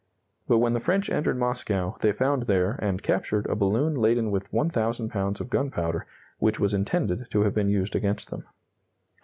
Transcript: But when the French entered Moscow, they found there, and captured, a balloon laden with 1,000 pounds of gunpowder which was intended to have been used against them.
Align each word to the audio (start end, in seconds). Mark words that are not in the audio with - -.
But 0.47 0.57
when 0.57 0.73
the 0.73 0.79
French 0.79 1.11
entered 1.11 1.37
Moscow, 1.37 1.95
they 1.99 2.11
found 2.11 2.47
there, 2.47 2.71
and 2.81 3.03
captured, 3.03 3.45
a 3.45 3.55
balloon 3.55 3.93
laden 3.93 4.31
with 4.31 4.51
1,000 4.51 5.09
pounds 5.09 5.39
of 5.39 5.51
gunpowder 5.51 6.07
which 6.39 6.59
was 6.59 6.73
intended 6.73 7.29
to 7.29 7.43
have 7.43 7.53
been 7.53 7.69
used 7.69 7.95
against 7.95 8.31
them. 8.31 8.43